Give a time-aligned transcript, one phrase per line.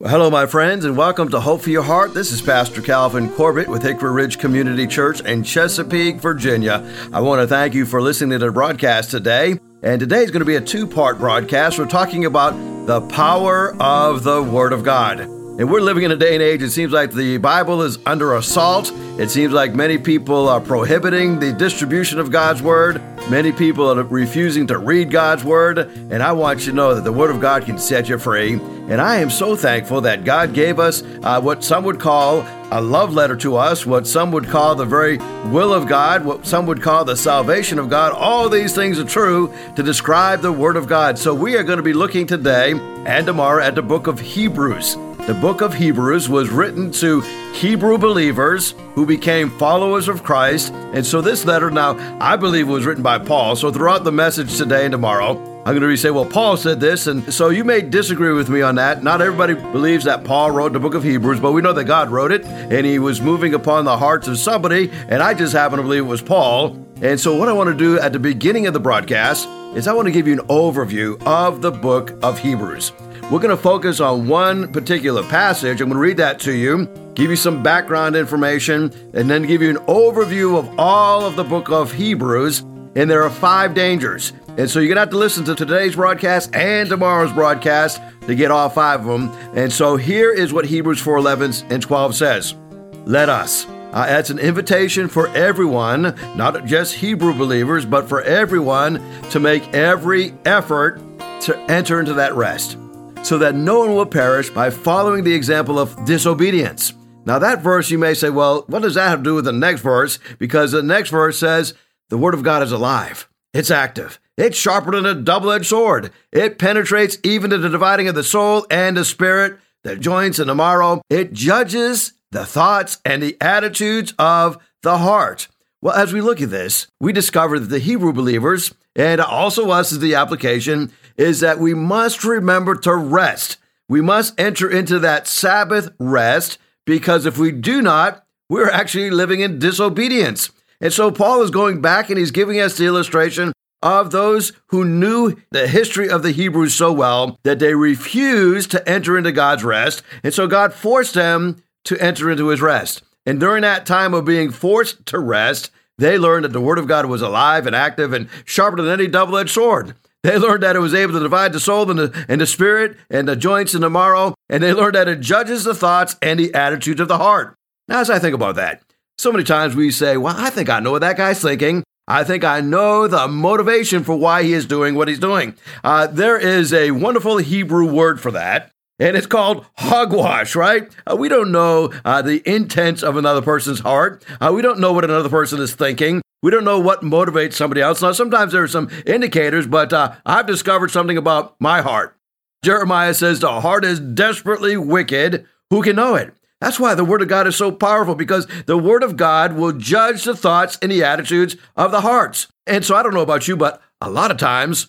[0.00, 2.14] Well, hello, my friends, and welcome to Hope for Your Heart.
[2.14, 6.82] This is Pastor Calvin Corbett with Hickory Ridge Community Church in Chesapeake, Virginia.
[7.12, 9.60] I want to thank you for listening to the broadcast today.
[9.82, 11.78] And today is going to be a two part broadcast.
[11.78, 12.52] We're talking about
[12.86, 15.39] the power of the Word of God.
[15.60, 18.34] And we're living in a day and age, it seems like the Bible is under
[18.34, 18.90] assault.
[19.18, 23.02] It seems like many people are prohibiting the distribution of God's Word.
[23.28, 25.76] Many people are refusing to read God's Word.
[25.76, 28.54] And I want you to know that the Word of God can set you free.
[28.54, 32.40] And I am so thankful that God gave us uh, what some would call
[32.70, 35.18] a love letter to us, what some would call the very
[35.50, 38.12] will of God, what some would call the salvation of God.
[38.12, 41.18] All these things are true to describe the Word of God.
[41.18, 42.72] So we are going to be looking today
[43.04, 44.96] and tomorrow at the book of Hebrews.
[45.26, 47.20] The book of Hebrews was written to
[47.52, 50.72] Hebrew believers who became followers of Christ.
[50.72, 53.54] And so this letter now, I believe, was written by Paul.
[53.54, 56.80] So throughout the message today and tomorrow, I'm going to be saying, well, Paul said
[56.80, 59.04] this, and so you may disagree with me on that.
[59.04, 62.10] Not everybody believes that Paul wrote the book of Hebrews, but we know that God
[62.10, 65.76] wrote it, and he was moving upon the hearts of somebody, and I just happen
[65.76, 66.76] to believe it was Paul.
[67.02, 69.46] And so, what I want to do at the beginning of the broadcast
[69.76, 72.92] is I want to give you an overview of the book of Hebrews.
[73.30, 75.80] We're going to focus on one particular passage.
[75.80, 79.62] I'm going to read that to you, give you some background information, and then give
[79.62, 82.58] you an overview of all of the book of Hebrews.
[82.96, 84.32] And there are five dangers.
[84.58, 88.34] And so you're going to have to listen to today's broadcast and tomorrow's broadcast to
[88.34, 89.28] get all five of them.
[89.56, 92.56] And so here is what Hebrews 4 11 and 12 says
[93.04, 93.64] Let us.
[93.92, 99.72] Uh, that's an invitation for everyone, not just Hebrew believers, but for everyone to make
[99.72, 101.00] every effort
[101.42, 102.76] to enter into that rest
[103.22, 106.94] so that no one will perish by following the example of disobedience.
[107.26, 109.52] Now, that verse, you may say, well, what does that have to do with the
[109.52, 110.18] next verse?
[110.38, 111.74] Because the next verse says,
[112.08, 116.10] the Word of God is alive, it's active, it's sharper than a double edged sword,
[116.32, 120.48] it penetrates even to the dividing of the soul and the spirit, the joints and
[120.48, 121.02] the marrow.
[121.08, 125.48] It judges the thoughts and the attitudes of the heart.
[125.82, 129.92] Well, as we look at this, we discover that the Hebrew believers, and also us
[129.92, 133.56] as the application, is that we must remember to rest.
[133.88, 139.40] We must enter into that Sabbath rest because if we do not, we're actually living
[139.40, 140.50] in disobedience.
[140.80, 143.52] And so Paul is going back and he's giving us the illustration
[143.82, 148.88] of those who knew the history of the Hebrews so well that they refused to
[148.88, 150.02] enter into God's rest.
[150.22, 153.02] And so God forced them to enter into his rest.
[153.26, 156.86] And during that time of being forced to rest, they learned that the word of
[156.86, 159.94] God was alive and active and sharper than any double edged sword.
[160.22, 162.96] They learned that it was able to divide the soul and the, and the spirit
[163.08, 166.38] and the joints and the marrow, and they learned that it judges the thoughts and
[166.38, 167.54] the attitudes of the heart.
[167.88, 168.82] Now, as I think about that,
[169.16, 171.84] so many times we say, Well, I think I know what that guy's thinking.
[172.06, 175.54] I think I know the motivation for why he is doing what he's doing.
[175.84, 180.94] Uh, there is a wonderful Hebrew word for that, and it's called hogwash, right?
[181.10, 184.24] Uh, we don't know uh, the intents of another person's heart.
[184.40, 186.20] Uh, we don't know what another person is thinking.
[186.42, 188.00] We don't know what motivates somebody else.
[188.00, 192.16] Now, sometimes there are some indicators, but uh, I've discovered something about my heart.
[192.62, 195.46] Jeremiah says, The heart is desperately wicked.
[195.70, 196.34] Who can know it?
[196.60, 199.72] That's why the Word of God is so powerful because the Word of God will
[199.72, 202.48] judge the thoughts and the attitudes of the hearts.
[202.66, 204.88] And so I don't know about you, but a lot of times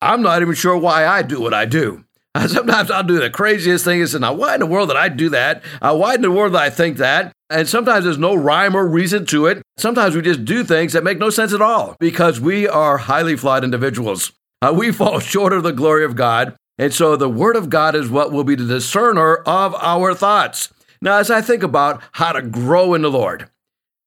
[0.00, 2.04] I'm not even sure why I do what I do.
[2.46, 5.08] Sometimes I'll do the craziest thing and say, now, why in the world did I
[5.08, 5.62] do that?
[5.80, 7.32] Uh, why in the world did I think that?
[7.50, 9.62] And sometimes there's no rhyme or reason to it.
[9.78, 13.36] Sometimes we just do things that make no sense at all because we are highly
[13.36, 14.32] flawed individuals.
[14.60, 16.54] Uh, we fall short of the glory of God.
[16.76, 20.72] And so the Word of God is what will be the discerner of our thoughts.
[21.00, 23.48] Now, as I think about how to grow in the Lord,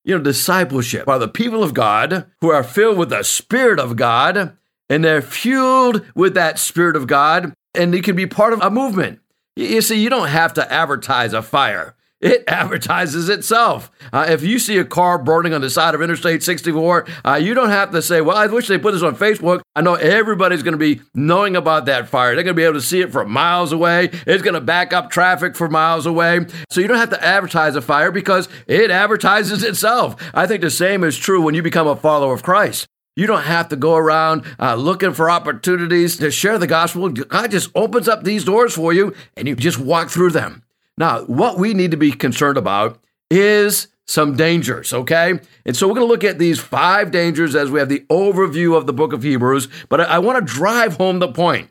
[0.04, 3.96] you know, discipleship are the people of God who are filled with the Spirit of
[3.96, 4.56] God
[4.90, 8.70] and they're fueled with that Spirit of God and it can be part of a
[8.70, 9.20] movement.
[9.56, 11.96] You see, you don't have to advertise a fire.
[12.22, 13.92] It advertises itself.
[14.14, 17.54] Uh, if you see a car burning on the side of Interstate 64, uh, you
[17.54, 19.62] don't have to say, Well, I wish they put this on Facebook.
[19.76, 22.36] I know everybody's going to be knowing about that fire.
[22.36, 24.10] They're going to be able to see it from miles away.
[24.28, 26.46] It's going to back up traffic for miles away.
[26.70, 30.16] So you don't have to advertise a fire because it advertises itself.
[30.34, 32.88] I think the same is true when you become a follower of Christ.
[33.22, 37.08] You don't have to go around uh, looking for opportunities to share the gospel.
[37.08, 40.64] God just opens up these doors for you and you just walk through them.
[40.98, 45.40] Now, what we need to be concerned about is some dangers, okay?
[45.68, 48.76] And so we're going to look at these five dangers as we have the overview
[48.76, 49.68] of the book of Hebrews.
[49.88, 51.70] But I, I want to drive home the point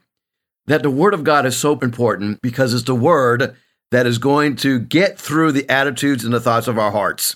[0.68, 3.56] that the Word of God is so important because it's the Word
[3.90, 7.34] that is going to get through the attitudes and the thoughts of our hearts.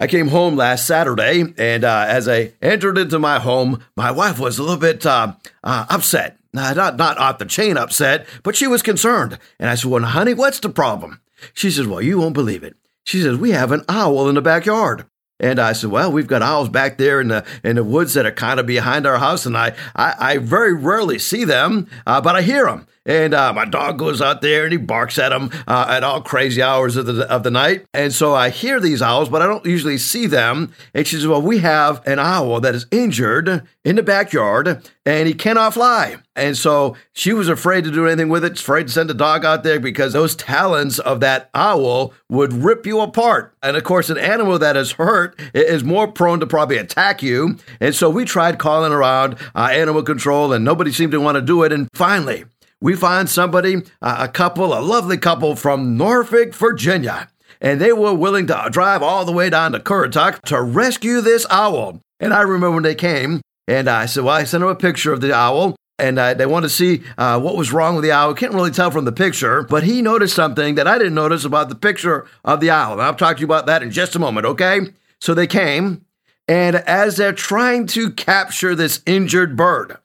[0.00, 4.38] I came home last Saturday, and uh, as I entered into my home, my wife
[4.38, 5.34] was a little bit uh,
[5.64, 6.38] uh, upset.
[6.52, 9.40] not, not off the chain upset, but she was concerned.
[9.58, 11.20] And I said, Well, honey, what's the problem?
[11.52, 12.76] She says, Well, you won't believe it.
[13.04, 15.04] She says, We have an owl in the backyard.
[15.40, 18.26] And I said, "Well, we've got owls back there in the in the woods that
[18.26, 22.20] are kind of behind our house, and I I, I very rarely see them, uh,
[22.20, 22.88] but I hear them.
[23.08, 26.20] And uh, my dog goes out there and he barks at them uh, at all
[26.20, 27.86] crazy hours of the of the night.
[27.94, 30.72] And so I hear these owls, but I don't usually see them.
[30.92, 35.26] And she says, "Well, we have an owl that is injured in the backyard, and
[35.26, 38.92] he cannot fly." And so she was afraid to do anything with it, afraid to
[38.92, 43.56] send the dog out there because those talons of that owl would rip you apart.
[43.62, 47.56] And of course, an animal that is hurt is more prone to probably attack you.
[47.80, 51.42] And so we tried calling around uh, animal control, and nobody seemed to want to
[51.42, 51.72] do it.
[51.72, 52.44] And finally,
[52.80, 57.28] we find somebody, a couple, a lovely couple from Norfolk, Virginia,
[57.60, 61.46] and they were willing to drive all the way down to Currituck to rescue this
[61.50, 62.00] owl.
[62.20, 65.12] And I remember when they came, and I said, Well, I sent them a picture
[65.12, 65.76] of the owl.
[66.00, 68.32] And uh, they wanted to see uh, what was wrong with the owl.
[68.32, 71.68] Can't really tell from the picture, but he noticed something that I didn't notice about
[71.68, 72.92] the picture of the owl.
[72.92, 74.78] And I'll talk to you about that in just a moment, okay?
[75.20, 76.04] So they came,
[76.46, 79.98] and as they're trying to capture this injured bird,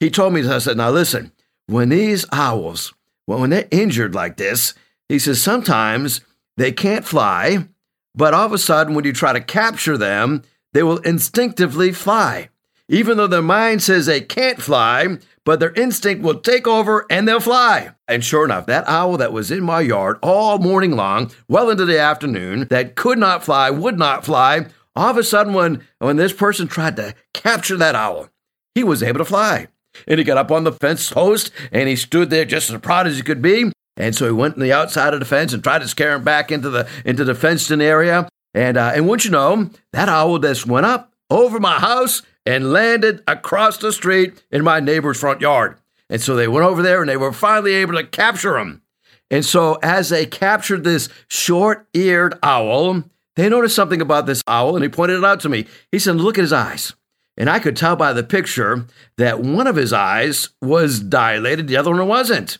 [0.00, 1.30] he told me, I said, Now listen,
[1.66, 2.92] when these owls,
[3.26, 4.74] well, when they're injured like this,
[5.08, 6.20] he says sometimes
[6.56, 7.68] they can't fly,
[8.14, 12.48] but all of a sudden, when you try to capture them, they will instinctively fly.
[12.88, 17.26] Even though their mind says they can't fly, but their instinct will take over and
[17.26, 17.90] they'll fly.
[18.06, 21.86] And sure enough, that owl that was in my yard all morning long, well into
[21.86, 24.66] the afternoon, that could not fly, would not fly,
[24.96, 28.28] all of a sudden, when, when this person tried to capture that owl,
[28.74, 29.68] he was able to fly.
[30.06, 33.06] And he got up on the fence post and he stood there just as proud
[33.06, 33.72] as he could be.
[33.96, 36.24] And so he went on the outside of the fence and tried to scare him
[36.24, 38.28] back into the into the fenced-in area.
[38.52, 42.72] And uh, and wouldn't you know, that owl just went up over my house and
[42.72, 45.76] landed across the street in my neighbor's front yard.
[46.10, 48.82] And so they went over there and they were finally able to capture him.
[49.30, 53.04] And so as they captured this short-eared owl,
[53.36, 55.66] they noticed something about this owl and he pointed it out to me.
[55.90, 56.94] He said, "Look at his eyes."
[57.36, 58.86] And I could tell by the picture
[59.16, 62.58] that one of his eyes was dilated, the other one wasn't.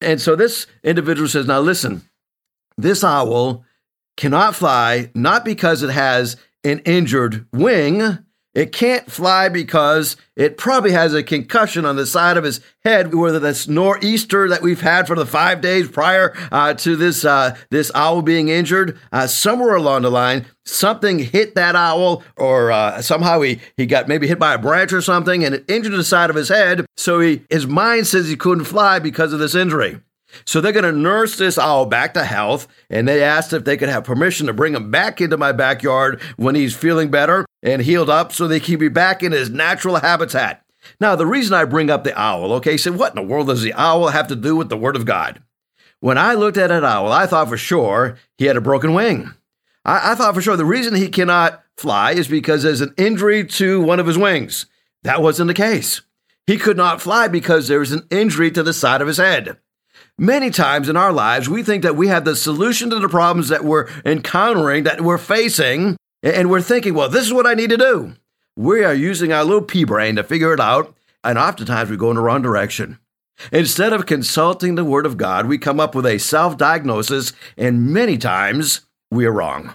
[0.00, 2.02] And so this individual says, Now listen,
[2.76, 3.64] this owl
[4.16, 8.18] cannot fly not because it has an injured wing,
[8.54, 13.12] it can't fly because it probably has a concussion on the side of his head,
[13.12, 17.56] whether that's nor'easter that we've had for the five days prior uh, to this uh,
[17.70, 18.98] this owl being injured.
[19.12, 24.06] Uh, somewhere along the line, something hit that owl, or uh, somehow he he got
[24.08, 26.86] maybe hit by a branch or something, and it injured the side of his head.
[26.96, 29.98] So he his mind says he couldn't fly because of this injury.
[30.44, 33.76] So they're going to nurse this owl back to health, and they asked if they
[33.76, 37.82] could have permission to bring him back into my backyard when he's feeling better and
[37.82, 40.64] healed up so they can be back in his natural habitat.
[41.00, 43.62] Now, the reason I bring up the owl, okay, so what in the world does
[43.62, 45.42] the owl have to do with the Word of God?
[46.00, 49.32] When I looked at an owl, I thought for sure he had a broken wing.
[49.84, 53.44] I, I thought for sure the reason he cannot fly is because there's an injury
[53.44, 54.66] to one of his wings.
[55.02, 56.02] That wasn't the case.
[56.46, 59.56] He could not fly because there was an injury to the side of his head.
[60.18, 63.48] Many times in our lives, we think that we have the solution to the problems
[63.48, 67.70] that we're encountering, that we're facing, and we're thinking, well, this is what I need
[67.70, 68.14] to do.
[68.56, 70.94] We are using our little pea brain to figure it out,
[71.24, 73.00] and oftentimes we go in the wrong direction.
[73.50, 77.92] Instead of consulting the Word of God, we come up with a self diagnosis, and
[77.92, 79.74] many times we are wrong.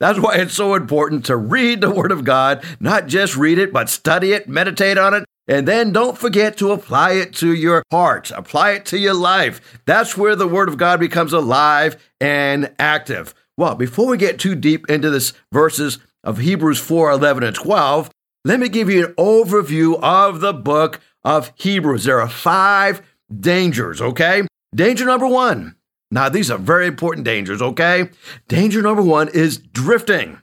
[0.00, 3.72] That's why it's so important to read the Word of God, not just read it,
[3.72, 7.82] but study it, meditate on it, and then don't forget to apply it to your
[7.90, 9.80] heart, apply it to your life.
[9.86, 13.34] That's where the Word of God becomes alive and active.
[13.56, 18.10] Well, before we get too deep into this verses of Hebrews 4 11 and 12,
[18.44, 22.04] let me give you an overview of the book of Hebrews.
[22.04, 23.02] There are five
[23.34, 24.42] dangers, okay?
[24.74, 25.76] Danger number one.
[26.10, 28.10] Now, these are very important dangers, okay?
[28.48, 30.40] Danger number one is drifting.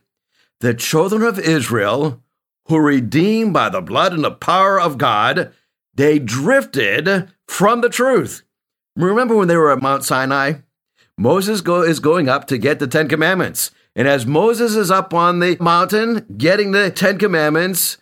[0.61, 2.23] The children of Israel
[2.67, 5.53] who redeemed by the blood and the power of God,
[5.93, 8.43] they drifted from the truth.
[8.95, 10.53] Remember when they were at Mount Sinai?
[11.17, 13.71] Moses go, is going up to get the Ten Commandments.
[13.95, 17.97] And as Moses is up on the mountain getting the Ten Commandments,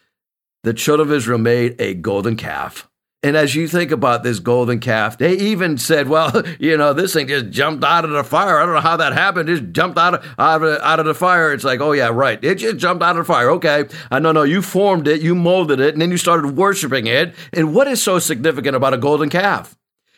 [0.64, 2.90] the children of Israel made a golden calf.
[3.24, 7.14] And as you think about this golden calf, they even said, well, you know, this
[7.14, 8.60] thing just jumped out of the fire.
[8.60, 9.48] I don't know how that happened.
[9.48, 11.54] It just jumped out of, out of, out of the fire.
[11.54, 12.44] It's like, oh, yeah, right.
[12.44, 13.50] It just jumped out of the fire.
[13.52, 13.86] Okay.
[14.12, 17.34] I know, no, you formed it, you molded it, and then you started worshiping it.
[17.54, 19.78] And what is so significant about a golden calf?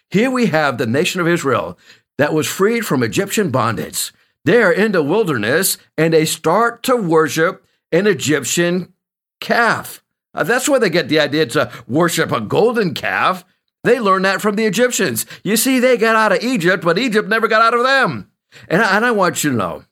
[0.09, 1.77] Here we have the nation of Israel
[2.17, 4.13] that was freed from Egyptian bondage.
[4.45, 8.93] They are in the wilderness and they start to worship an Egyptian
[9.41, 10.03] calf.
[10.35, 13.45] Uh, that's where they get the idea to worship a golden calf.
[13.83, 15.25] They learned that from the Egyptians.
[15.43, 18.29] You see, they got out of Egypt, but Egypt never got out of them.
[18.67, 19.85] And I, and I want you to know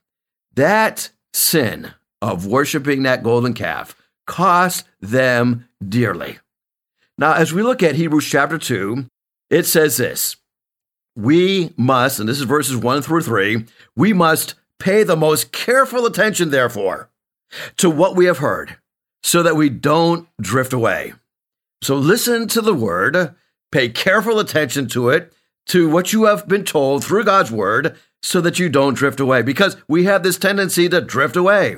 [0.55, 3.95] that sin of worshiping that golden calf
[4.27, 6.39] cost them dearly.
[7.17, 9.05] Now, as we look at Hebrews chapter 2,
[9.49, 10.37] it says this
[11.15, 16.05] We must, and this is verses 1 through 3, we must pay the most careful
[16.05, 17.09] attention, therefore,
[17.77, 18.77] to what we have heard,
[19.23, 21.13] so that we don't drift away.
[21.81, 23.35] So listen to the word,
[23.71, 25.33] pay careful attention to it,
[25.67, 29.41] to what you have been told through God's word, so that you don't drift away,
[29.41, 31.77] because we have this tendency to drift away.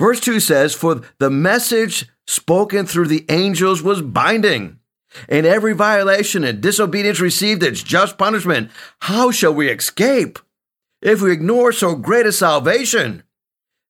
[0.00, 4.78] Verse 2 says, For the message spoken through the angels was binding,
[5.28, 8.70] and every violation and disobedience received its just punishment.
[9.00, 10.38] How shall we escape
[11.00, 13.22] if we ignore so great a salvation?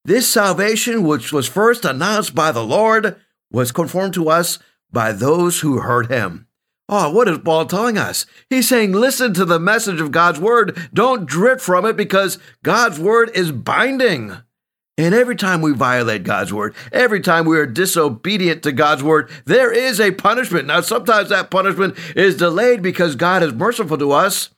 [0.04, 3.16] This salvation, which was first announced by the Lord,
[3.50, 4.58] was conformed to us
[4.92, 6.46] by those who heard him.
[6.88, 8.26] Oh, what is Paul telling us?
[8.50, 10.76] He's saying, listen to the message of God's word.
[10.92, 14.36] Don't drift from it because God's word is binding.
[14.98, 19.30] And every time we violate God's word, every time we are disobedient to God's word,
[19.46, 20.66] there is a punishment.
[20.66, 24.50] Now, sometimes that punishment is delayed because God is merciful to us,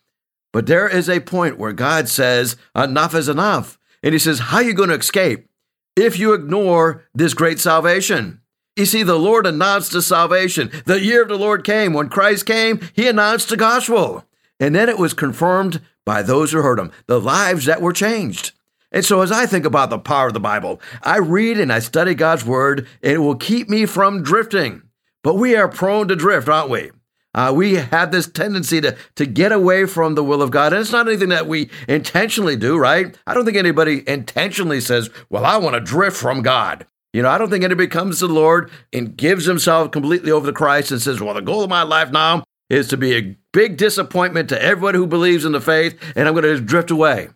[0.53, 3.79] but there is a point where God says, enough is enough.
[4.03, 5.49] And He says, how are you going to escape
[5.97, 8.41] if you ignore this great salvation?
[8.77, 10.71] You see, the Lord announced the salvation.
[10.85, 11.95] The year of the Lord came.
[11.95, 14.25] When Christ came, He announced the gospel.
[14.61, 18.53] And then it was confirmed by those who heard Him, the lives that were changed.
[18.93, 21.81] And so, as I think about the power of the Bible, I read and I
[21.81, 24.83] study God's Word, and it will keep me from drifting.
[25.23, 26.91] But we are prone to drift, aren't we?
[27.37, 30.73] Uh, we have this tendency to, to get away from the will of God.
[30.73, 33.17] And it's not anything that we intentionally do, right?
[33.27, 36.87] I don't think anybody intentionally says, Well, I want to drift from God.
[37.13, 40.47] You know, I don't think anybody comes to the Lord and gives himself completely over
[40.47, 43.37] to Christ and says, Well, the goal of my life now is to be a
[43.53, 47.29] big disappointment to everyone who believes in the faith, and I'm going to drift away.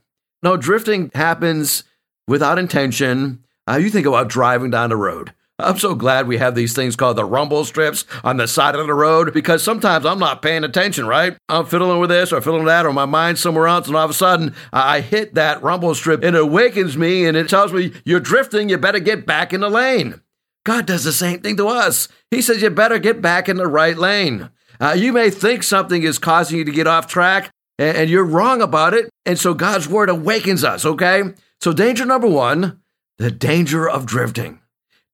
[0.42, 1.84] No, drifting happens
[2.26, 3.44] without intention.
[3.68, 5.32] Uh, you think about driving down the road.
[5.60, 8.86] I'm so glad we have these things called the rumble strips on the side of
[8.86, 11.36] the road because sometimes I'm not paying attention, right?
[11.48, 14.10] I'm fiddling with this or fiddling that or my mind's somewhere else, and all of
[14.10, 17.92] a sudden I hit that rumble strip and it awakens me and it tells me,
[18.04, 20.20] You're drifting, you better get back in the lane.
[20.64, 22.08] God does the same thing to us.
[22.30, 24.50] He says, You better get back in the right lane.
[24.80, 28.24] Uh, you may think something is causing you to get off track, and, and you're
[28.24, 29.10] wrong about it.
[29.26, 31.22] And so God's word awakens us, okay?
[31.60, 32.80] So, danger number one,
[33.18, 34.60] the danger of drifting.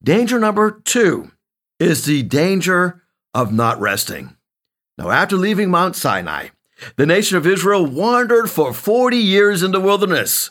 [0.03, 1.31] Danger number two
[1.79, 3.03] is the danger
[3.35, 4.37] of not resting.
[4.99, 6.49] Now, after leaving Mount Sinai,
[6.97, 10.51] the nation of Israel wandered for 40 years in the wilderness.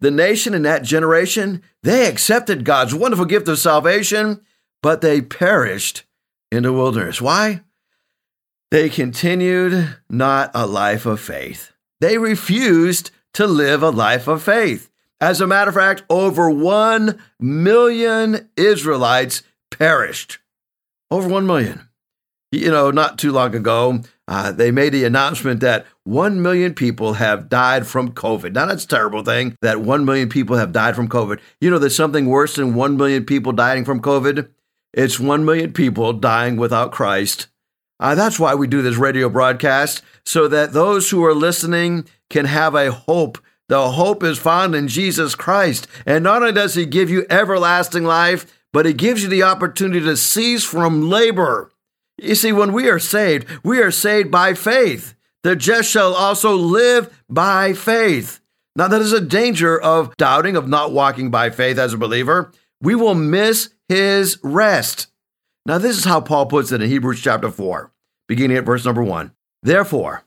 [0.00, 4.40] The nation in that generation, they accepted God's wonderful gift of salvation,
[4.82, 6.04] but they perished
[6.50, 7.20] in the wilderness.
[7.20, 7.62] Why?
[8.70, 11.72] They continued not a life of faith.
[12.00, 14.90] They refused to live a life of faith.
[15.20, 20.38] As a matter of fact, over 1 million Israelites perished.
[21.10, 21.88] Over 1 million.
[22.52, 27.14] You know, not too long ago, uh, they made the announcement that 1 million people
[27.14, 28.52] have died from COVID.
[28.52, 31.40] Now, that's a terrible thing that 1 million people have died from COVID.
[31.60, 34.48] You know, there's something worse than 1 million people dying from COVID?
[34.92, 37.48] It's 1 million people dying without Christ
[37.98, 42.44] uh, that's why we do this radio broadcast, so that those who are listening can
[42.44, 43.38] have a hope.
[43.68, 45.88] The hope is found in Jesus Christ.
[46.04, 50.00] And not only does He give you everlasting life, but He gives you the opportunity
[50.04, 51.72] to cease from labor.
[52.18, 55.14] You see, when we are saved, we are saved by faith.
[55.42, 58.40] The just shall also live by faith.
[58.74, 62.52] Now, that is a danger of doubting, of not walking by faith as a believer.
[62.80, 65.08] We will miss His rest.
[65.64, 67.90] Now, this is how Paul puts it in Hebrews chapter 4,
[68.28, 69.32] beginning at verse number 1.
[69.62, 70.24] Therefore,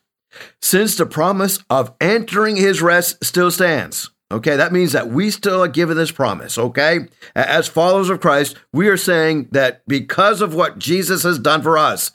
[0.62, 5.64] since the promise of entering his rest still stands, okay, that means that we still
[5.64, 7.08] are given this promise, okay?
[7.36, 11.78] As followers of Christ, we are saying that because of what Jesus has done for
[11.78, 12.12] us,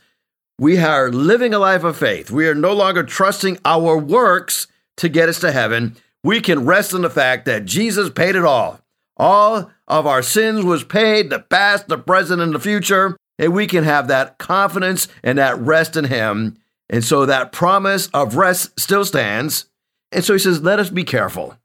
[0.58, 2.30] we are living a life of faith.
[2.30, 4.68] We are no longer trusting our works
[4.98, 5.96] to get us to heaven.
[6.22, 8.80] We can rest in the fact that Jesus paid it all.
[9.16, 13.16] All of our sins was paid, the past, the present, and the future.
[13.38, 16.56] And we can have that confidence and that rest in Him.
[16.90, 19.66] And so that promise of rest still stands.
[20.12, 21.58] And so he says, Let us be careful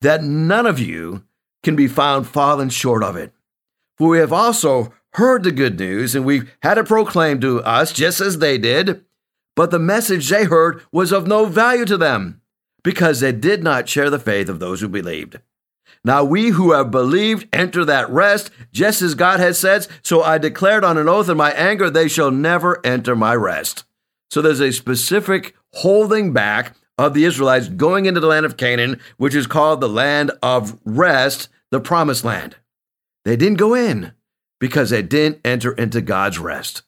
[0.00, 1.24] that none of you
[1.62, 3.32] can be found falling short of it.
[3.96, 7.92] For we have also heard the good news, and we've had it proclaimed to us
[7.92, 9.04] just as they did.
[9.56, 12.40] But the message they heard was of no value to them
[12.82, 15.40] because they did not share the faith of those who believed.
[16.04, 19.86] Now we who have believed enter that rest, just as God has said.
[20.02, 23.84] So I declared on an oath in my anger, they shall never enter my rest.
[24.30, 29.00] So there's a specific holding back of the Israelites going into the land of Canaan,
[29.16, 32.56] which is called the land of rest, the promised land.
[33.24, 34.12] They didn't go in
[34.60, 36.82] because they didn't enter into God's rest.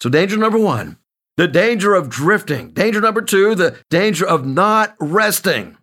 [0.00, 0.98] So, danger number one,
[1.36, 2.70] the danger of drifting.
[2.70, 5.76] Danger number two, the danger of not resting.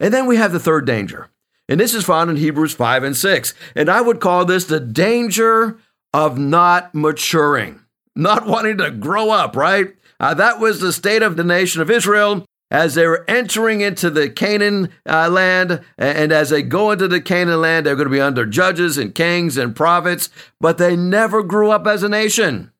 [0.00, 1.28] And then we have the third danger.
[1.68, 3.54] And this is found in Hebrews 5 and 6.
[3.74, 5.78] And I would call this the danger
[6.14, 7.80] of not maturing,
[8.16, 9.94] not wanting to grow up, right?
[10.20, 14.10] Uh, that was the state of the nation of Israel as they were entering into
[14.10, 15.80] the Canaan uh, land.
[15.96, 19.14] And as they go into the Canaan land, they're going to be under judges and
[19.14, 20.28] kings and prophets,
[20.60, 22.72] but they never grew up as a nation.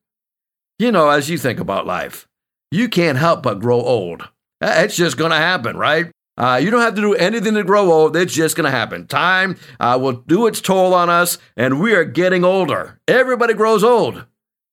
[0.78, 2.28] You know, as you think about life,
[2.70, 4.28] you can't help but grow old.
[4.60, 6.10] It's just going to happen, right?
[6.36, 8.16] Uh, you don't have to do anything to grow old.
[8.16, 9.08] It's just going to happen.
[9.08, 13.00] Time uh, will do its toll on us, and we are getting older.
[13.08, 14.24] Everybody grows old,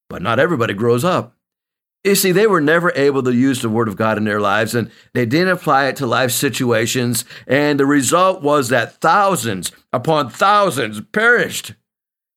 [0.09, 1.35] but not everybody grows up.
[2.05, 4.75] You see, they were never able to use the Word of God in their lives,
[4.75, 7.25] and they didn't apply it to life situations.
[7.47, 11.73] And the result was that thousands upon thousands perished.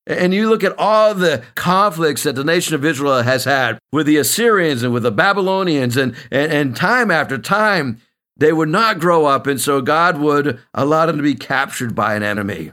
[0.07, 4.07] And you look at all the conflicts that the nation of Israel has had with
[4.07, 8.01] the Assyrians and with the Babylonians, and, and, and time after time,
[8.39, 12.15] they would not grow up, and so God would allow them to be captured by
[12.15, 12.73] an enemy.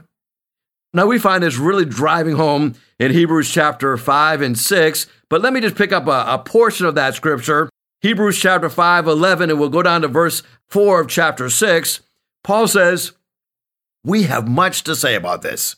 [0.96, 5.52] Now, we find this really driving home in Hebrews chapter 5 and 6, but let
[5.52, 7.68] me just pick up a, a portion of that scripture.
[8.00, 12.00] Hebrews chapter 5, 11, and we'll go down to verse 4 of chapter 6.
[12.42, 13.12] Paul says,
[14.04, 15.76] We have much to say about this,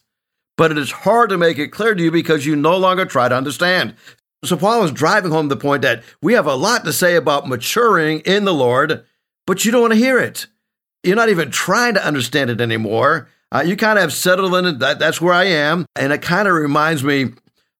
[0.57, 3.29] but it is hard to make it clear to you because you no longer try
[3.29, 3.97] to understand.
[4.45, 7.49] So, Paul is driving home the point that we have a lot to say about
[7.49, 9.05] maturing in the Lord,
[9.49, 10.47] but you don't want to hear it.
[11.03, 13.29] You're not even trying to understand it anymore.
[13.53, 14.79] Uh, you kind of have settled in.
[14.79, 15.87] That, that's where I am.
[15.97, 17.33] And it kind of reminds me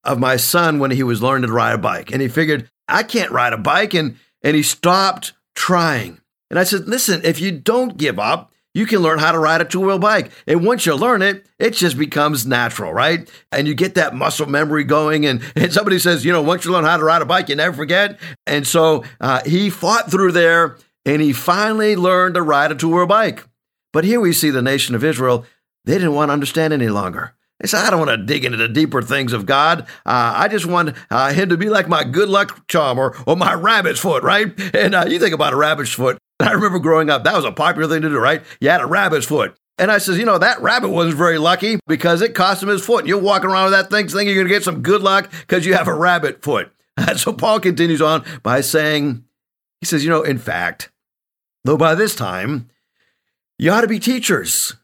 [0.03, 2.11] of my son when he was learning to ride a bike.
[2.11, 3.93] And he figured, I can't ride a bike.
[3.93, 6.19] And, and he stopped trying.
[6.49, 9.61] And I said, listen, if you don't give up, you can learn how to ride
[9.61, 10.31] a two wheel bike.
[10.47, 13.29] And once you learn it, it just becomes natural, right?
[13.51, 15.25] And you get that muscle memory going.
[15.25, 17.55] And, and somebody says, you know, once you learn how to ride a bike, you
[17.55, 18.19] never forget.
[18.47, 22.93] And so uh, he fought through there and he finally learned to ride a two
[22.95, 23.43] wheel bike.
[23.91, 25.45] But here we see the nation of Israel
[25.89, 27.33] they didn't want to understand any longer.
[27.59, 29.81] They said, I don't want to dig into the deeper things of God.
[30.05, 33.35] Uh, I just want uh, him to be like my good luck charm or, or
[33.35, 34.53] my rabbit's foot, right?
[34.75, 36.19] And uh, you think about a rabbit's foot.
[36.39, 38.43] I remember growing up, that was a popular thing to do, right?
[38.61, 39.57] You had a rabbit's foot.
[39.79, 42.85] And I says, you know, that rabbit wasn't very lucky because it cost him his
[42.85, 42.99] foot.
[42.99, 45.31] And you're walking around with that thing thinking you're going to get some good luck
[45.31, 46.71] because you have a rabbit foot.
[47.15, 49.23] So Paul continues on by saying,
[49.79, 50.91] he says, you know, in fact,
[51.63, 52.69] though by this time,
[53.57, 54.75] you ought to be teachers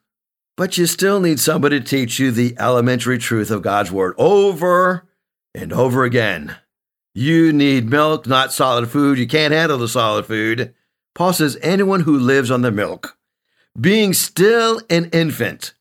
[0.57, 5.05] but you still need somebody to teach you the elementary truth of God's word over
[5.53, 6.55] and over again.
[7.13, 9.17] You need milk, not solid food.
[9.17, 10.73] You can't handle the solid food.
[11.13, 13.17] Paul says anyone who lives on the milk,
[13.79, 15.73] being still an infant,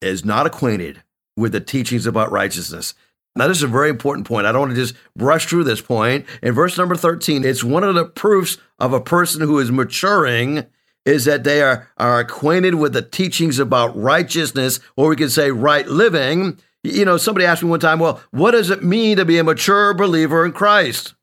[0.00, 1.02] is not acquainted
[1.36, 2.94] with the teachings about righteousness.
[3.36, 4.46] Now, this is a very important point.
[4.46, 6.26] I don't want to just brush through this point.
[6.42, 10.66] In verse number 13, it's one of the proofs of a person who is maturing
[11.04, 15.50] is that they are, are acquainted with the teachings about righteousness, or we could say
[15.50, 16.58] right living.
[16.84, 19.44] You know, somebody asked me one time, well, what does it mean to be a
[19.44, 21.14] mature believer in Christ?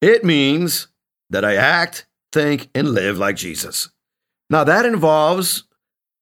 [0.00, 0.88] It means
[1.30, 3.90] that I act, think, and live like Jesus.
[4.50, 5.64] Now, that involves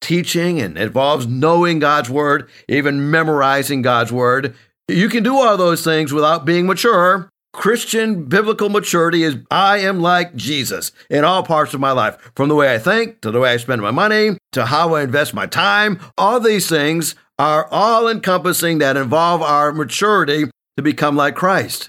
[0.01, 4.55] teaching and involves knowing God's word, even memorizing God's word.
[4.88, 10.01] You can do all those things without being mature, Christian biblical maturity is I am
[10.01, 13.40] like Jesus in all parts of my life, from the way I think to the
[13.40, 15.99] way I spend my money to how I invest my time.
[16.19, 20.45] All these things are all encompassing that involve our maturity
[20.77, 21.88] to become like Christ.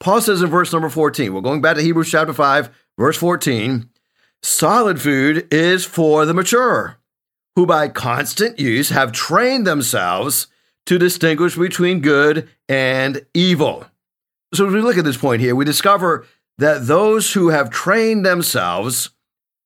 [0.00, 3.88] Paul says in verse number 14, we're going back to Hebrews chapter 5, verse 14
[4.42, 6.96] solid food is for the mature,
[7.56, 10.46] who by constant use have trained themselves
[10.86, 13.86] to distinguish between good and evil.
[14.54, 16.26] So, we look at this point here, we discover
[16.58, 19.10] that those who have trained themselves,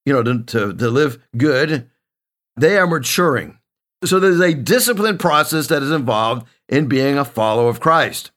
[0.07, 1.91] you know, to, to, to live good,
[2.57, 3.59] they are maturing.
[4.05, 8.31] So, there's a disciplined process that is involved in being a follower of Christ.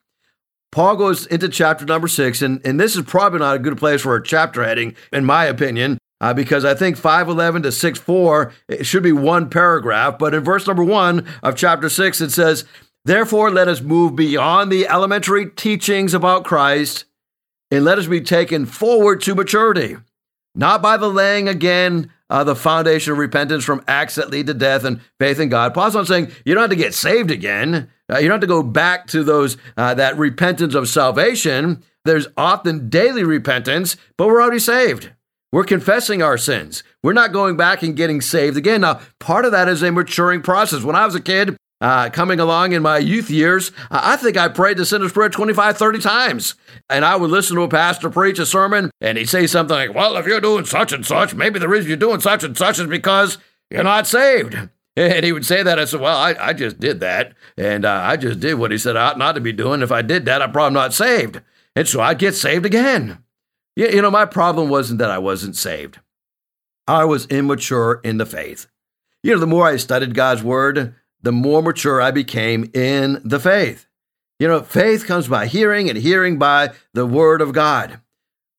[0.72, 4.02] Paul goes into chapter number six, and, and this is probably not a good place
[4.02, 8.54] for a chapter heading, in my opinion, uh, because I think 511 to 6 4
[8.70, 10.18] it should be one paragraph.
[10.18, 12.64] But in verse number one of chapter six, it says,
[13.06, 17.06] Therefore, let us move beyond the elementary teachings about Christ
[17.72, 19.98] and let us be taken forward to maturity,
[20.54, 24.54] not by the laying again uh, the foundation of repentance from acts that lead to
[24.54, 25.74] death and faith in God.
[25.74, 27.90] Paul's not saying you don't have to get saved again.
[28.12, 31.84] Uh, you don't have to go back to those uh, that repentance of salvation.
[32.06, 35.12] There's often daily repentance, but we're already saved.
[35.52, 36.84] We're confessing our sins.
[37.04, 38.82] We're not going back and getting saved again.
[38.82, 40.84] Now, part of that is a maturing process.
[40.84, 44.48] When I was a kid, uh, coming along in my youth years, I think I
[44.48, 46.56] prayed the sinner's prayer 25, 30 times.
[46.90, 49.96] And I would listen to a pastor preach a sermon, and he'd say something like,
[49.96, 52.80] Well, if you're doing such and such, maybe the reason you're doing such and such
[52.80, 53.40] is because
[53.70, 54.56] you're not saved.
[54.98, 55.80] And he would say that.
[55.80, 57.34] I said, Well, I, I just did that.
[57.58, 59.82] And uh, I just did what he said I ought not to be doing.
[59.82, 61.40] If I did that, I'm probably not saved.
[61.78, 63.24] And so I'd get saved again.
[63.78, 66.00] You know, my problem wasn't that I wasn't saved,
[66.88, 68.68] I was immature in the faith.
[69.24, 73.40] You know, the more I studied God's word, the more mature I became in the
[73.40, 73.88] faith.
[74.40, 78.00] You know, faith comes by hearing and hearing by the word of God.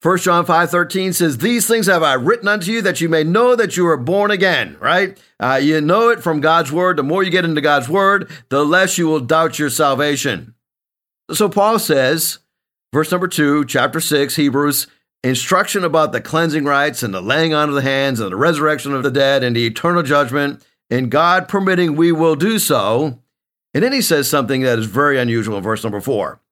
[0.02, 3.54] 1 John 5:13 says, "These things have I written unto you that you may know
[3.54, 5.16] that you are born again." Right?
[5.38, 6.96] Uh, you know it from God's word.
[6.96, 10.54] The more you get into God's word, the less you will doubt your salvation.
[11.30, 12.38] So Paul says,
[12.92, 14.88] verse number two, chapter six, Hebrews,
[15.24, 18.94] instruction about the cleansing rites and the laying on of the hands and the resurrection
[18.94, 23.18] of the dead and the eternal judgment, and God permitting we will do so.
[23.72, 26.42] And then he says something that is very unusual in verse number four.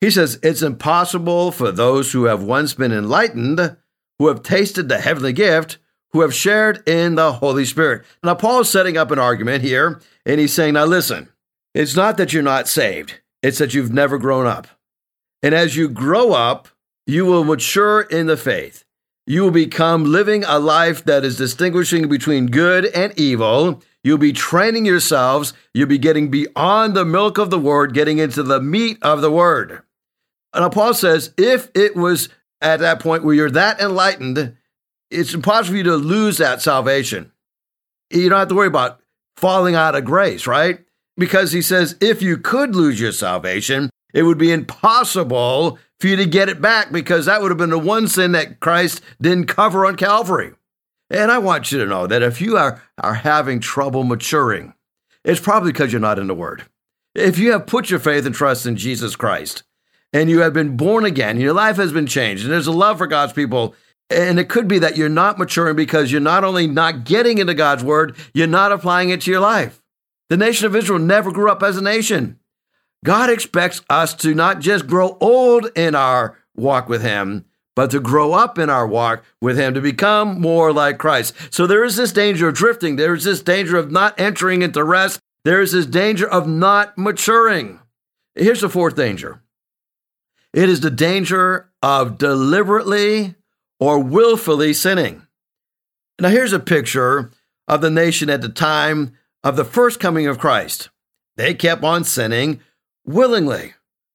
[0.00, 3.76] He says, It's impossible for those who have once been enlightened,
[4.18, 5.78] who have tasted the heavenly gift,
[6.12, 8.04] who have shared in the Holy Spirit.
[8.24, 11.28] Now, Paul is setting up an argument here, and he's saying, Now listen,
[11.72, 14.66] it's not that you're not saved, it's that you've never grown up.
[15.44, 16.66] And as you grow up,
[17.06, 18.84] you will mature in the faith.
[19.26, 23.82] You will become living a life that is distinguishing between good and evil.
[24.02, 25.52] You'll be training yourselves.
[25.74, 29.30] You'll be getting beyond the milk of the word, getting into the meat of the
[29.30, 29.82] word.
[30.52, 32.28] And Paul says, if it was
[32.60, 34.56] at that point where you're that enlightened,
[35.10, 37.30] it's impossible for you to lose that salvation.
[38.10, 39.00] You don't have to worry about
[39.36, 40.80] falling out of grace, right?
[41.16, 46.16] Because he says, if you could lose your salvation, it would be impossible for you
[46.16, 49.46] to get it back because that would have been the one sin that Christ didn't
[49.46, 50.52] cover on Calvary.
[51.10, 54.74] And I want you to know that if you are, are having trouble maturing,
[55.24, 56.64] it's probably because you're not in the Word.
[57.14, 59.62] If you have put your faith and trust in Jesus Christ
[60.12, 62.98] and you have been born again, your life has been changed, and there's a love
[62.98, 63.74] for God's people,
[64.08, 67.54] and it could be that you're not maturing because you're not only not getting into
[67.54, 69.82] God's Word, you're not applying it to your life.
[70.28, 72.39] The nation of Israel never grew up as a nation.
[73.04, 78.00] God expects us to not just grow old in our walk with Him, but to
[78.00, 81.34] grow up in our walk with Him, to become more like Christ.
[81.50, 82.96] So there is this danger of drifting.
[82.96, 85.20] There is this danger of not entering into rest.
[85.44, 87.80] There is this danger of not maturing.
[88.34, 89.40] Here's the fourth danger
[90.52, 93.36] it is the danger of deliberately
[93.78, 95.26] or willfully sinning.
[96.20, 97.30] Now, here's a picture
[97.66, 100.90] of the nation at the time of the first coming of Christ.
[101.36, 102.60] They kept on sinning
[103.12, 103.74] willingly.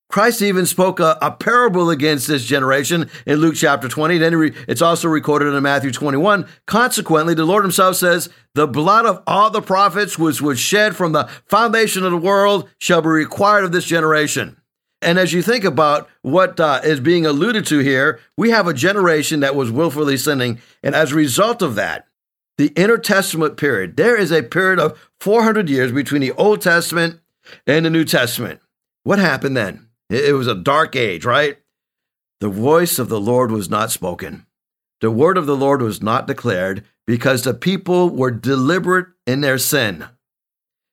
[0.10, 4.18] Christ even spoke a, a, parable against this generation in Luke chapter 20.
[4.18, 6.48] Then it's also recorded in Matthew 21.
[6.68, 11.12] Consequently, the Lord himself says, The blood of all the prophets which was shed from
[11.12, 14.58] the foundation of the world shall be required of this generation.
[15.02, 18.74] And as you think about what uh, is being alluded to here, we have a
[18.74, 20.62] generation that was willfully sinning.
[20.82, 22.08] And as a result of that,
[22.58, 27.20] the intertestament period, there is a period of 400 years between the Old Testament
[27.68, 28.62] and the New Testament.
[29.06, 29.90] What happened then?
[30.10, 31.60] It was a dark age, right?
[32.42, 34.48] The voice of the Lord was not spoken.
[35.00, 39.60] The word of the Lord was not declared because the people were deliberate in their
[39.60, 40.06] sin.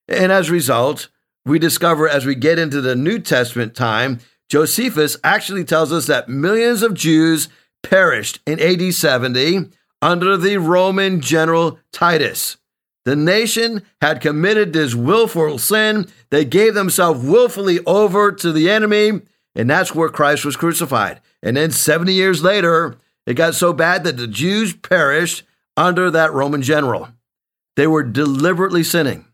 [0.09, 1.09] And as a result,
[1.47, 4.21] we discover as we get into the New Testament time,
[4.51, 7.49] Josephus actually tells us that millions of Jews
[7.83, 9.71] perished in AD 70
[10.03, 12.59] under the Roman general Titus.
[13.05, 16.07] The nation had committed this willful sin.
[16.31, 19.23] They gave themselves willfully over to the enemy,
[19.55, 21.21] and that's where Christ was crucified.
[21.43, 25.43] And then 70 years later, it got so bad that the Jews perished
[25.77, 27.09] under that Roman general.
[27.77, 29.27] They were deliberately sinning.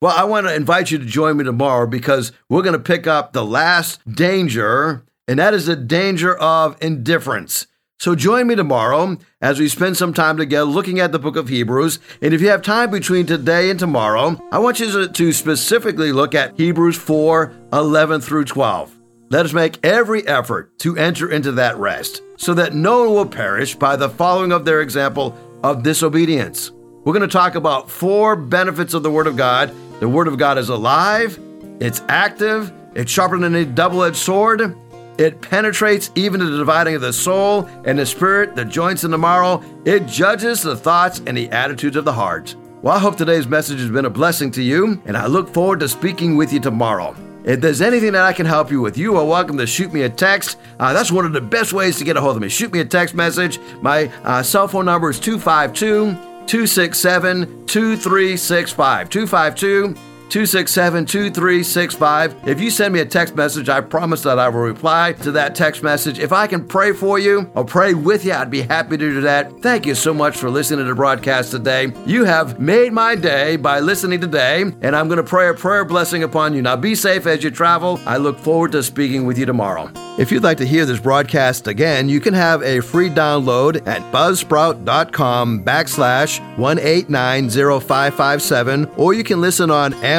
[0.00, 3.06] Well, I want to invite you to join me tomorrow because we're going to pick
[3.06, 7.66] up the last danger, and that is the danger of indifference.
[8.00, 11.48] So join me tomorrow as we spend some time together looking at the book of
[11.50, 11.98] Hebrews.
[12.22, 16.34] And if you have time between today and tomorrow, I want you to specifically look
[16.34, 18.98] at Hebrews 4 11 through 12.
[19.28, 23.26] Let us make every effort to enter into that rest so that no one will
[23.26, 26.70] perish by the following of their example of disobedience.
[27.04, 29.74] We're going to talk about four benefits of the Word of God.
[30.00, 31.38] The Word of God is alive,
[31.80, 34.74] it's active, it's sharper than a double edged sword
[35.20, 39.12] it penetrates even to the dividing of the soul and the spirit, the joints and
[39.12, 39.62] the marrow.
[39.84, 42.56] It judges the thoughts and the attitudes of the heart.
[42.80, 45.80] Well, I hope today's message has been a blessing to you, and I look forward
[45.80, 47.14] to speaking with you tomorrow.
[47.44, 50.02] If there's anything that I can help you with, you are welcome to shoot me
[50.02, 50.56] a text.
[50.78, 52.48] Uh, that's one of the best ways to get a hold of me.
[52.48, 53.58] Shoot me a text message.
[53.82, 56.14] My uh, cell phone number is 252
[56.46, 59.10] 267 2365.
[59.10, 62.48] 252 267 2365.
[62.48, 65.56] If you send me a text message, I promise that I will reply to that
[65.56, 66.20] text message.
[66.20, 69.20] If I can pray for you or pray with you, I'd be happy to do
[69.22, 69.60] that.
[69.60, 71.92] Thank you so much for listening to the broadcast today.
[72.06, 75.84] You have made my day by listening today, and I'm going to pray a prayer
[75.84, 76.62] blessing upon you.
[76.62, 77.98] Now be safe as you travel.
[78.06, 79.90] I look forward to speaking with you tomorrow.
[80.18, 84.02] If you'd like to hear this broadcast again, you can have a free download at
[84.12, 89.94] buzzsprout.com backslash 1890557, or you can listen on